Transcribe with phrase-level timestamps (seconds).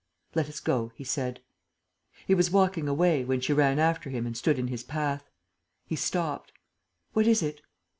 [0.33, 1.41] "Let us go," he said.
[2.25, 5.29] He was walking away, when she ran after him and stood in his path.
[5.85, 6.51] He stopped:
[7.13, 7.61] "What is it?"